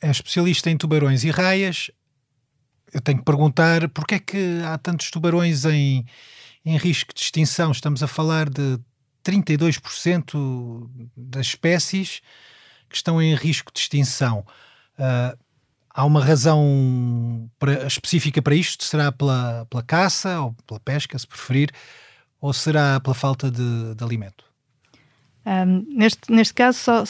[0.00, 1.90] É especialista em tubarões e raias.
[2.92, 6.04] Eu tenho que perguntar porquê é que há tantos tubarões em,
[6.64, 7.70] em risco de extinção?
[7.70, 8.78] Estamos a falar de
[9.24, 12.20] 32% das espécies
[12.88, 14.44] que estão em risco de extinção.
[14.98, 15.38] Uh,
[15.90, 17.50] há uma razão
[17.86, 18.84] específica para isto?
[18.84, 21.70] Será pela, pela caça ou pela pesca, se preferir,
[22.40, 24.44] ou será pela falta de, de alimento?
[25.46, 27.04] Um, neste, neste caso, só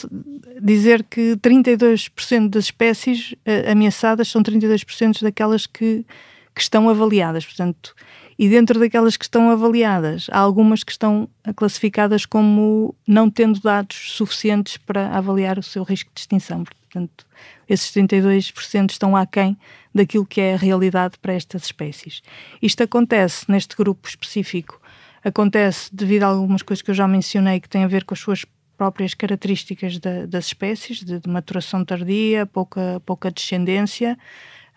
[0.63, 6.07] dizer que 32% das espécies uh, ameaçadas são 32% daquelas que,
[6.55, 7.45] que estão avaliadas.
[7.45, 7.95] Portanto,
[8.39, 14.13] e dentro daquelas que estão avaliadas, há algumas que estão classificadas como não tendo dados
[14.13, 16.63] suficientes para avaliar o seu risco de extinção.
[16.63, 17.27] Portanto,
[17.69, 19.59] esses 32% estão aquém
[19.93, 22.23] daquilo que é a realidade para estas espécies.
[22.63, 24.81] Isto acontece neste grupo específico,
[25.25, 28.21] acontece devido a algumas coisas que eu já mencionei que têm a ver com as
[28.21, 28.45] suas
[28.77, 34.17] próprias características da, das espécies, de, de maturação tardia, pouca, pouca descendência,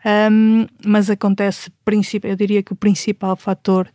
[0.06, 1.72] um, mas acontece,
[2.24, 3.88] eu diria que o principal fator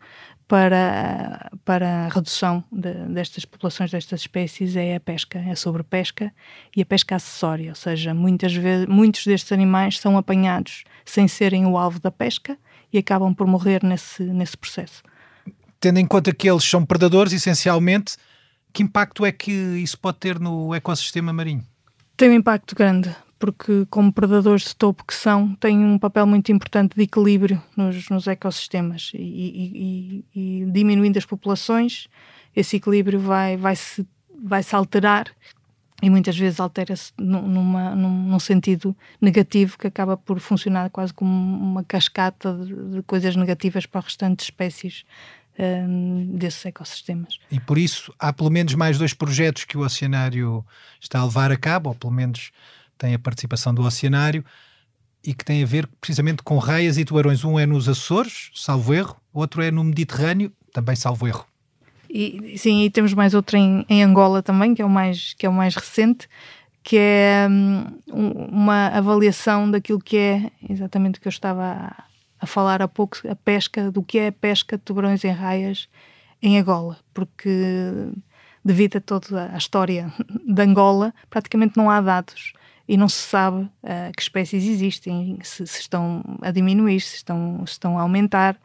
[0.49, 6.33] para, para a redução de, destas populações, destas espécies, é a pesca, é a sobrepesca
[6.77, 11.67] e a pesca acessória, ou seja, muitas vezes, muitos destes animais são apanhados sem serem
[11.67, 12.57] o alvo da pesca
[12.93, 15.03] e acabam por morrer nesse, nesse processo.
[15.81, 18.17] Tendo em conta que eles são predadores, essencialmente,
[18.73, 21.65] que impacto é que isso pode ter no ecossistema marinho?
[22.17, 26.51] Tem um impacto grande, porque, como predadores de topo que são, têm um papel muito
[26.51, 32.09] importante de equilíbrio nos, nos ecossistemas e, e, e, diminuindo as populações,
[32.55, 34.07] esse equilíbrio vai, vai, se,
[34.43, 35.27] vai se alterar
[36.03, 42.53] e muitas vezes altera-se num, sentido negativo que acaba por funcionar quase como uma cascata
[42.55, 45.05] de, de coisas negativas para o restante espécies
[45.59, 47.39] um, desses ecossistemas.
[47.51, 50.65] E por isso há pelo menos mais dois projetos que o Oceanário
[51.01, 52.51] está a levar a cabo, ou pelo menos
[52.99, 54.45] tem a participação do Oceanário
[55.25, 57.45] e que tem a ver precisamente com raias e tubarões.
[57.45, 61.47] Um é nos Açores, salvo erro, outro é no Mediterrâneo, também salvo erro.
[62.09, 65.45] E, sim, e temos mais outro em, em, Angola também, que é o mais, que
[65.45, 66.29] é o mais recente,
[66.83, 72.05] que é um, uma avaliação daquilo que é exatamente o que eu estava a,
[72.41, 75.89] a, falar há pouco, a pesca, do que é a pesca de tubarões em raias
[76.41, 77.51] em Angola, porque
[78.65, 80.13] devido a toda a história
[80.47, 82.53] de Angola, praticamente não há dados
[82.89, 83.71] e não se sabe uh,
[84.17, 88.57] que espécies existem, se, se, estão a diminuir, se estão, se estão a aumentar.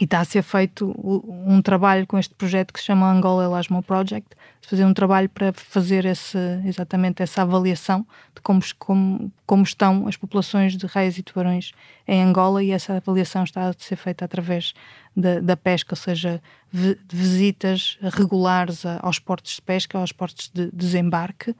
[0.00, 3.82] E está a ser feito um trabalho com este projeto que se chama Angola Elasmo
[3.82, 4.28] Project,
[4.62, 10.16] fazer um trabalho para fazer esse, exatamente essa avaliação de como, como, como estão as
[10.16, 11.72] populações de raias e tubarões
[12.06, 14.72] em Angola e essa avaliação está a ser feita através
[15.16, 16.40] da, da pesca, ou seja,
[16.72, 21.56] de visitas regulares aos portos de pesca, aos portos de desembarque,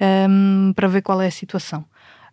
[0.00, 1.84] um, para ver qual é a situação.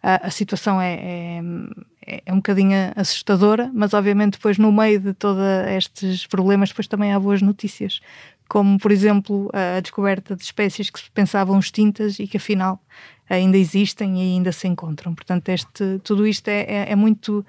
[0.02, 5.14] A, a situação é, é, é, um bocadinho assustadora, mas obviamente depois no meio de
[5.14, 8.02] todos estes problemas depois também há boas notícias,
[8.50, 12.82] como por exemplo a descoberta de espécies que se pensavam extintas e que afinal
[13.30, 15.16] ainda existem e ainda se encontram.
[15.16, 17.46] Portanto, este, tudo isto é, é, é muito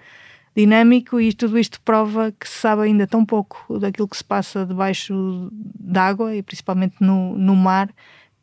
[0.57, 4.65] dinâmico e tudo isto prova que se sabe ainda tão pouco daquilo que se passa
[4.65, 7.91] debaixo d'água e principalmente no, no mar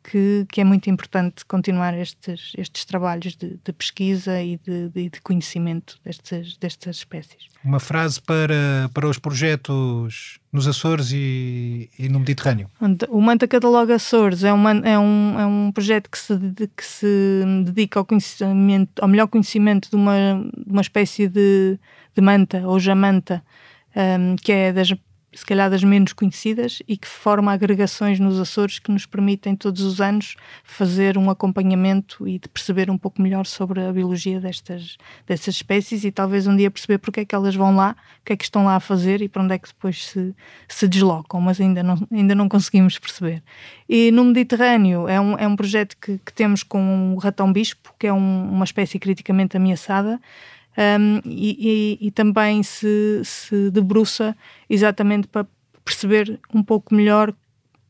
[0.02, 5.10] que, que, é muito importante continuar estes, estes trabalhos de, de pesquisa e de, de,
[5.10, 7.48] de, conhecimento destas, destas espécies.
[7.64, 12.68] Uma frase para, para os projetos nos Açores e, e no Mediterrâneo.
[13.08, 16.36] O Manta Cataloga Açores é, uma, é, um, é um projeto que se,
[16.76, 21.78] que se dedica ao, conhecimento, ao melhor conhecimento de uma, uma espécie de,
[22.14, 23.42] de manta ou jamanta,
[23.96, 24.92] um, que é das
[25.34, 29.82] se calhar das menos conhecidas e que forma agregações nos Açores que nos permitem todos
[29.82, 34.96] os anos fazer um acompanhamento e de perceber um pouco melhor sobre a biologia destas,
[35.26, 38.32] destas espécies e talvez um dia perceber porque é que elas vão lá, o que
[38.32, 40.34] é que estão lá a fazer e para onde é que depois se,
[40.68, 43.42] se deslocam, mas ainda não, ainda não conseguimos perceber.
[43.88, 48.06] E no Mediterrâneo é um, é um projeto que, que temos com o ratão-bispo, que
[48.06, 50.20] é um, uma espécie criticamente ameaçada,
[50.76, 54.36] um, e, e, e, também se, se debruça
[54.68, 55.46] exatamente para
[55.84, 57.34] perceber um pouco melhor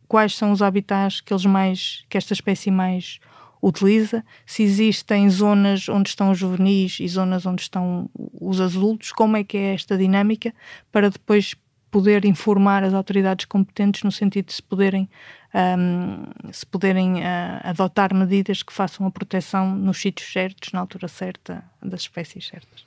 [0.09, 3.21] quais são os habitats que eles mais que esta espécie mais
[3.63, 9.37] utiliza, se existem zonas onde estão os juvenis e zonas onde estão os adultos, como
[9.37, 10.53] é que é esta dinâmica
[10.91, 11.55] para depois
[11.93, 15.09] poder informar as autoridades competentes no sentido de se poderem
[15.55, 21.07] um, se poderem uh, adotar medidas que façam a proteção nos sítios certos, na altura
[21.07, 22.85] certa, das espécies certas.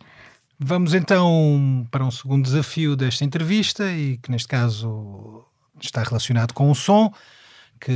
[0.58, 5.46] Vamos então para um segundo desafio desta entrevista e que neste caso
[5.80, 7.14] está relacionado com o som
[7.80, 7.92] que,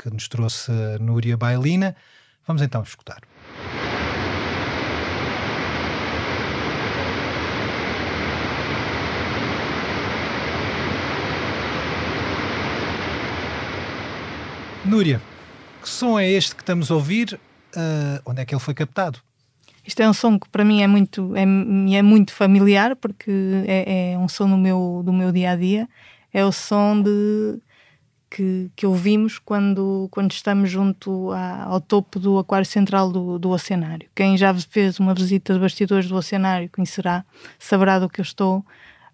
[0.00, 1.94] que nos trouxe Núria Bailina.
[2.46, 3.20] Vamos então escutar.
[14.92, 15.22] Núria,
[15.80, 17.40] que som é este que estamos a ouvir?
[17.74, 19.20] Uh, onde é que ele foi captado?
[19.86, 21.44] Isto é um som que para mim é muito, é,
[21.96, 23.30] é muito familiar, porque
[23.66, 25.88] é, é, um som do meu, do meu dia a dia.
[26.30, 27.58] É o som de,
[28.28, 33.48] que, que ouvimos quando, quando estamos junto à, ao topo do aquário central do, do
[33.48, 34.10] oceanário.
[34.14, 37.24] Quem já fez uma visita de bastidores do oceanário conhecerá,
[37.58, 38.62] saberá do que eu estou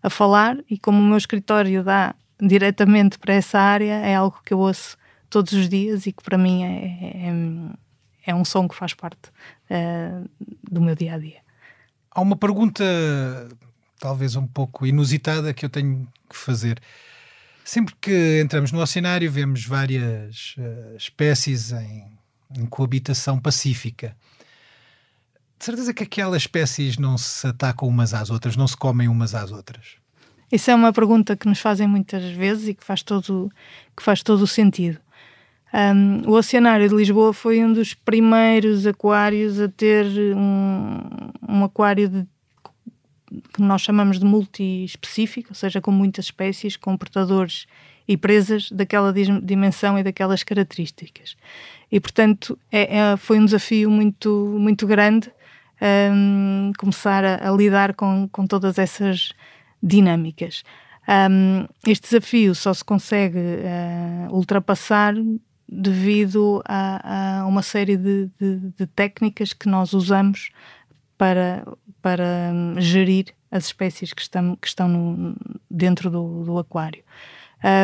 [0.02, 0.58] a falar.
[0.68, 4.98] E como o meu escritório dá diretamente para essa área, é algo que eu ouço
[5.30, 7.76] todos os dias e que para mim é,
[8.26, 9.30] é, é um som que faz parte
[9.70, 10.28] uh,
[10.70, 11.40] do meu dia a dia.
[12.10, 12.84] Há uma pergunta,
[13.98, 16.80] talvez um pouco inusitada, que eu tenho que fazer.
[17.64, 22.06] Sempre que entramos no oceanário, vemos várias uh, espécies em,
[22.56, 24.16] em coabitação pacífica.
[25.58, 29.34] De certeza que aquelas espécies não se atacam umas às outras, não se comem umas
[29.34, 29.96] às outras?
[30.50, 33.52] Isso é uma pergunta que nos fazem muitas vezes e que faz todo,
[33.96, 34.98] que faz todo o sentido.
[35.72, 40.98] Um, o Oceanário de Lisboa foi um dos primeiros aquários a ter um,
[41.46, 42.26] um aquário de,
[43.52, 47.66] que nós chamamos de multi-específico, ou seja, com muitas espécies, com portadores
[48.06, 51.36] e presas daquela dimensão e daquelas características.
[51.92, 55.30] E, portanto, é, é, foi um desafio muito, muito grande
[56.12, 59.32] um, começar a, a, lidar com, com todas essas
[59.82, 60.64] dinâmicas.
[61.06, 65.14] Um, este desafio só se consegue uh, ultrapassar
[65.68, 70.50] devido a, a uma série de, de, de, técnicas que nós usamos
[71.18, 71.66] para,
[72.00, 75.36] para hum, gerir as espécies que estão, que estão no,
[75.70, 77.02] dentro do, do aquário.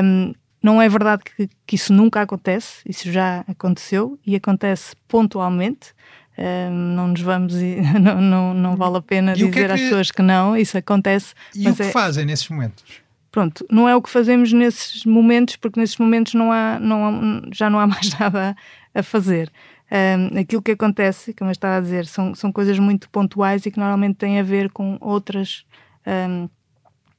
[0.03, 5.93] Um, não é verdade que, que, isso nunca acontece, isso já aconteceu e acontece pontualmente.
[6.39, 7.55] Um, não nos vamos,
[8.01, 9.73] não, não, não vale a pena e dizer é que...
[9.73, 11.35] às pessoas que não, isso acontece.
[11.55, 11.91] E o que é...
[11.91, 13.04] fazem nesses momentos?
[13.35, 17.43] Pronto, não é o que fazemos nesses momentos, porque nesses momentos não há, não há,
[17.53, 18.57] já não há mais nada
[18.95, 19.51] a, fazer.
[19.91, 23.73] Um, aquilo que acontece, como eu estava a dizer, são, são coisas muito pontuais e
[23.73, 25.67] que normalmente têm a ver com outras,
[26.07, 26.49] um,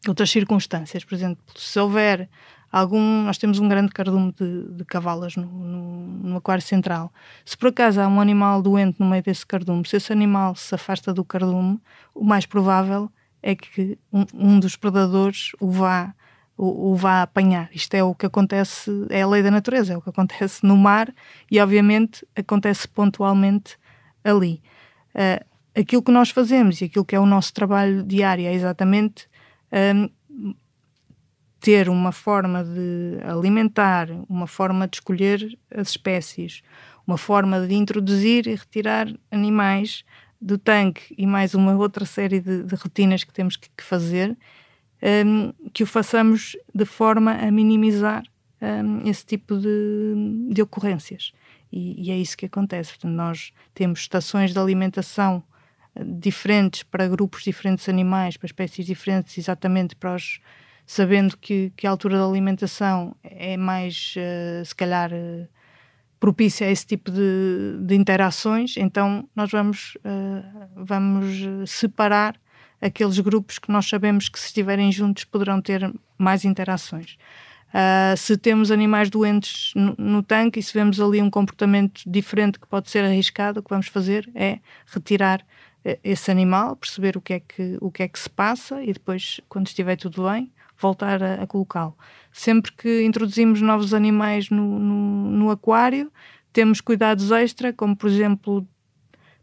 [0.08, 1.04] outras circunstâncias.
[1.04, 2.30] Por exemplo, se houver
[2.72, 7.12] algum, nós temos um grande cardume de, de cavalas no, no, no, aquário central.
[7.44, 10.74] Se por acaso há um animal doente no meio desse cardume, se esse animal se
[10.74, 11.78] afasta do cardume,
[12.14, 13.12] o mais provável
[13.46, 16.16] é que um, um dos predadores o vá
[16.58, 17.70] o, o vá apanhar.
[17.72, 20.76] Isto é o que acontece, é a lei da natureza, é o que acontece no
[20.76, 21.14] mar
[21.52, 23.78] e, obviamente, acontece pontualmente
[24.24, 24.62] ali.
[25.14, 25.46] Uh,
[25.80, 29.28] aquilo que nós fazemos e aquilo que é o nosso trabalho diário é exatamente
[29.72, 30.54] um,
[31.60, 36.62] ter uma forma de alimentar, uma forma de escolher as espécies,
[37.06, 40.04] uma forma de introduzir e retirar animais
[40.46, 44.38] do tanque e mais uma outra série de, de rotinas que temos que, que fazer
[45.26, 48.24] um, que o façamos de forma a minimizar
[48.62, 50.14] um, esse tipo de,
[50.52, 51.34] de ocorrências.
[51.72, 52.92] E, e, é isso que acontece.
[52.92, 55.44] Portanto, nós temos estações de alimentação
[55.96, 60.40] eh, diferentes para grupos diferentes de animais, para espécies diferentes, exatamente para os.
[60.86, 65.48] sabendo que, que a altura da alimentação é mais, uh, se calhar, uh,
[66.20, 72.36] propícia a esse tipo de, de interações, então nós vamos, uh, vamos separar
[72.82, 77.18] aqueles grupos que nós sabemos que se estiverem juntos poderão ter mais interações.
[77.70, 82.58] Uh, se temos animais doentes no, no, tanque e se vemos ali um comportamento diferente
[82.58, 87.22] que pode ser arriscado, o que vamos fazer é retirar uh, esse animal, perceber o
[87.22, 90.50] que, é que, o que é que se passa e depois, quando estiver tudo bem,
[90.78, 91.96] voltar a, a colocá-lo.
[92.32, 96.12] Sempre que introduzimos novos animais no, no, no aquário,
[96.52, 98.68] temos cuidados extra, como por exemplo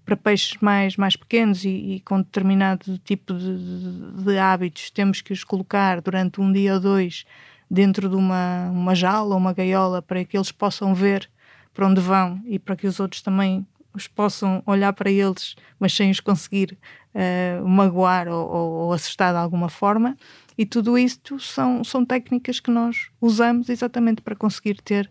[0.05, 5.21] para peixes mais, mais pequenos e, e com determinado tipo de, de, de, hábitos, temos
[5.21, 7.25] que os colocar durante um dia ou dois
[7.71, 11.31] dentro de uma, uma jaula ou uma gaiola para que eles possam ver
[11.73, 15.93] para onde vão e para que os outros também os possam olhar para eles, mas
[15.93, 16.79] sem os conseguir
[17.15, 20.17] uh, magoar ou, ou, ou assustar de alguma forma.
[20.57, 25.11] E tudo isto são, são técnicas que nós usamos exatamente para conseguir ter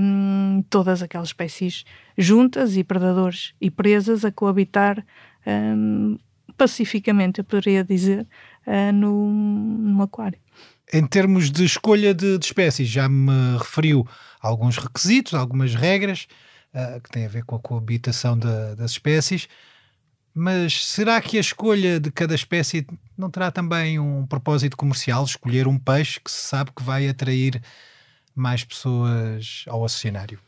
[0.00, 1.84] um, todas aquelas espécies
[2.16, 5.04] juntas e predadores e presas a coabitar
[5.46, 6.18] um,
[6.56, 8.26] pacificamente, eu poderia dizer,
[8.66, 10.38] uh, no, no aquário.
[10.92, 14.06] Em termos de escolha de, de, espécies, já me referiu
[14.40, 16.28] alguns requisitos, algumas regras
[16.74, 19.48] uh, que têm a ver com a coabitação de, das espécies.
[20.34, 22.84] Mas será que a escolha de cada espécie
[23.16, 25.24] não terá também um propósito comercial?
[25.24, 27.62] Escolher um peixe que se sabe que vai atrair
[28.34, 30.40] mais pessoas ao oceanário?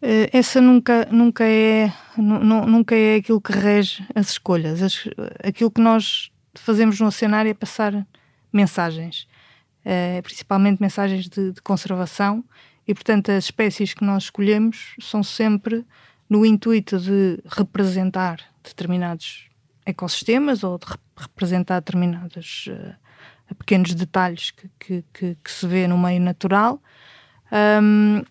[0.00, 4.80] Eh, essa nunca, nunca, é, nunca é aquilo que rege as escolhas.
[5.44, 8.06] aquilo que nós fazemos no oceanário é passar
[8.50, 9.28] mensagens,
[9.84, 12.42] eh, principalmente mensagens de, de conservação,
[12.88, 15.84] e portanto as espécies que nós escolhemos são sempre
[16.30, 19.48] no intuito de representar determinados
[19.84, 25.98] ecossistemas ou de representar determinados uh, pequenos detalhes que, que, que, que, se vê no
[25.98, 26.80] meio natural.
[27.82, 28.22] Um,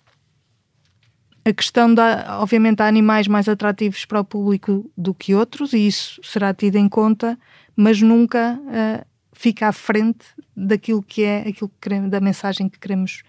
[1.43, 5.85] a questão da, obviamente, há animais mais atrativos para o público do que outros e
[5.85, 7.37] isso será tido em conta,
[7.75, 10.25] mas nunca uh, fica à frente
[10.55, 13.23] daquilo que é aquilo que queremos, da mensagem que queremos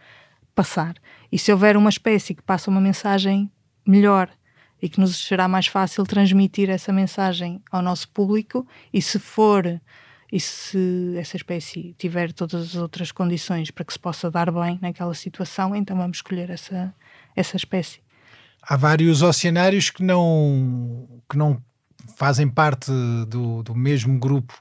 [0.55, 0.95] passar.
[1.33, 3.51] E se houver uma espécie que passa uma mensagem
[3.87, 4.31] melhor
[4.83, 9.81] e que nos será mais fácil transmitir essa mensagem ao nosso público e se for
[10.33, 14.79] e se essa espécie tiver todas as outras condições para que se possa dar bem
[14.81, 16.95] naquela situação, então vamos escolher essa,
[17.35, 18.01] essa espécie.
[18.63, 21.61] Há vários oceanários que não, que não
[22.17, 22.93] fazem parte
[23.27, 24.61] do, do mesmo grupo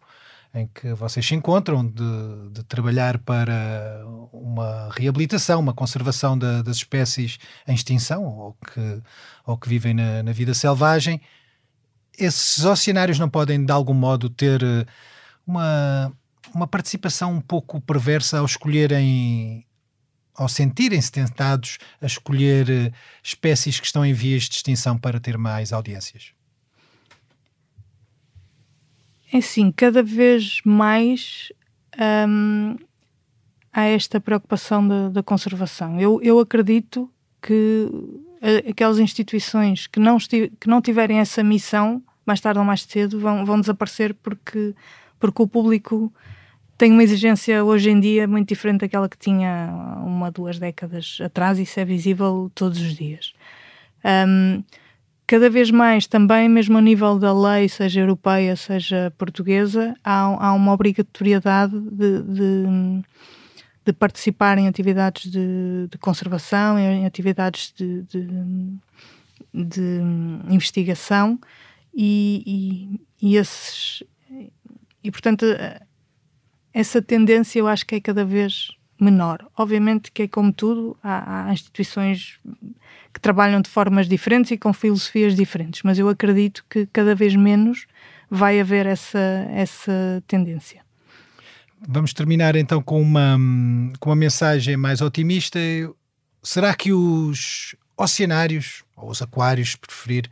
[0.54, 6.78] em que vocês se encontram, de, de trabalhar para uma reabilitação, uma conservação da, das
[6.78, 7.38] espécies
[7.68, 9.02] em extinção ou que,
[9.46, 11.22] ou que vivem na, na, vida selvagem.
[12.18, 14.86] Esses oceanários não podem, de algum modo, ter eh,
[15.46, 16.12] uma,
[16.54, 19.66] uma participação um pouco perversa ao escolherem
[20.36, 22.92] ao sentirem-se tentados a escolher eh,
[23.22, 26.39] espécies que estão em vias de extinção para ter mais audiências?
[29.32, 31.52] É assim, cada vez mais
[32.28, 32.76] hum,
[33.72, 36.00] há esta preocupação da, conservação.
[36.00, 37.10] Eu, eu acredito
[37.42, 37.88] que
[38.68, 43.46] aquelas instituições que não, que não tiverem essa missão, mais tarde ou mais cedo, vão,
[43.46, 44.74] vão desaparecer porque,
[45.20, 46.12] porque o público
[46.78, 49.70] tem uma exigência hoje em dia muito diferente daquela que tinha
[50.02, 53.34] uma, duas décadas atrás, e isso é visível todos os dias.
[54.04, 54.64] Um,
[55.30, 60.54] cada vez mais também, mesmo a nível da lei, seja europeia, seja portuguesa, há, há
[60.54, 62.64] uma obrigatoriedade de, de,
[63.86, 68.02] de, participar em atividades de, de conservação, em atividades de,
[69.54, 70.02] de
[70.50, 71.40] investigação
[71.94, 74.02] e, e, e, esses,
[75.04, 75.46] e, portanto,
[76.74, 79.46] essa tendência eu acho que é cada vez menor.
[79.58, 82.40] Obviamente que é como tudo, há, há, instituições
[83.14, 87.36] que trabalham de formas diferentes e com filosofias diferentes, mas eu acredito que cada vez
[87.36, 87.88] menos
[88.30, 90.82] vai haver essa, essa tendência.
[91.88, 93.38] Vamos terminar então com uma,
[94.00, 95.60] com uma mensagem mais otimista.
[96.44, 100.30] Será que os oceanários, ou os aquários, preferir,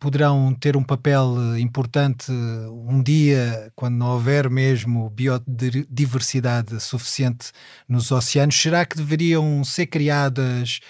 [0.00, 7.52] poderão ter um papel importante um dia, quando não houver mesmo biodiversidade suficiente
[7.86, 8.58] nos oceanos?
[8.58, 10.80] Será que deveriam ser criadas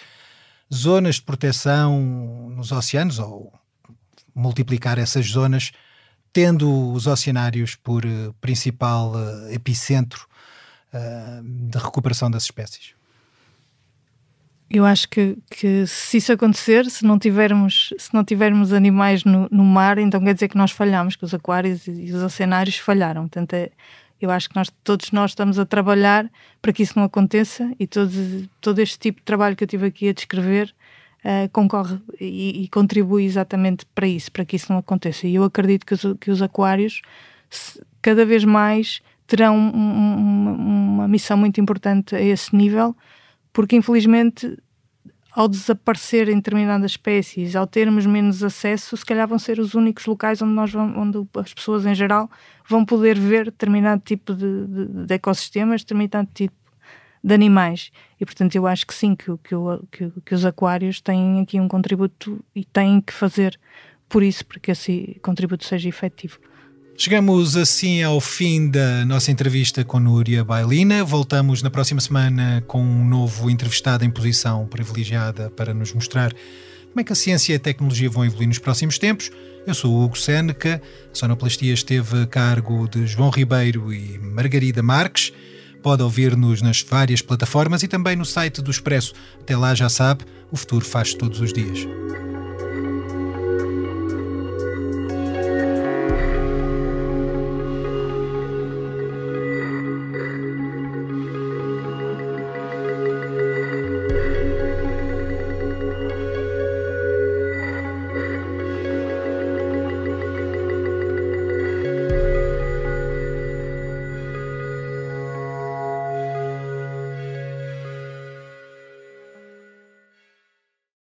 [0.73, 2.01] zonas de proteção
[2.51, 3.53] nos oceanos ou
[4.33, 5.73] multiplicar essas zonas,
[6.33, 10.31] tendo os oceanários por eh, principal eh, epicentro
[11.71, 13.00] da recuperação das espécies?
[14.73, 19.49] Eu acho que, que se isso acontecer, se não tivermos, se não tivermos animais no,
[19.51, 23.23] no mar, então quer dizer que nós falhamos, que os aquários e os oceanários falharam.
[23.23, 23.71] Portanto, é,
[24.21, 26.31] eu acho que nós, todos nós estamos a trabalhar
[26.63, 28.13] para que isso não aconteça e todo,
[28.61, 30.73] todo este tipo de trabalho que eu tive aqui a descrever
[31.25, 35.27] uh, concorre e, e, contribui exatamente para isso, para que isso não aconteça.
[35.27, 37.03] E eu acredito que os, que os aquários
[38.01, 42.95] cada vez mais terão um, uma, uma missão muito importante a esse nível
[43.53, 44.57] porque infelizmente
[45.33, 50.07] ao desaparecer em determinadas espécies, ao termos menos acesso, se calhar vão ser os únicos
[50.07, 52.29] locais onde nós vamos, onde as pessoas em geral
[52.69, 56.55] vão poder ver determinado tipo de, de, de ecossistemas, determinado tipo
[57.23, 57.93] de animais.
[58.21, 59.55] E portanto eu acho que sim, que, que,
[59.93, 63.59] que, que os aquários têm aqui um contributo e têm que fazer
[64.09, 66.41] por isso, para que esse contributo seja efetivo.
[67.03, 71.03] Chegamos assim ao fim da nossa entrevista com Núria Bailina.
[71.03, 77.01] Voltamos na próxima semana com um novo entrevistado em posição privilegiada para nos mostrar como
[77.01, 79.31] é que a ciência e a tecnologia vão evoluir nos próximos tempos.
[79.67, 84.83] Eu sou o Hugo Seneca, a sonoplastia esteve a cargo de João Ribeiro e Margarida
[84.83, 85.33] Marques.
[85.83, 89.15] Pode ouvir-nos nas várias plataformas e também no site do Expresso.
[89.41, 91.79] Até lá já sabe, o futuro faz todos os dias.